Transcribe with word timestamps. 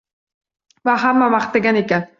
Va 0.89 0.97
hamma 1.05 1.29
maqtagan 1.37 1.81
ekan. 1.85 2.09